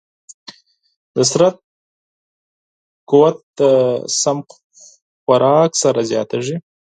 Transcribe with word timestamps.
د 1.15 1.17
بدن 1.31 1.53
قوت 3.09 3.37
د 3.57 3.59
صحي 4.21 4.41
خوراک 5.21 5.71
سره 5.83 5.99
زیاتېږي. 6.11 6.55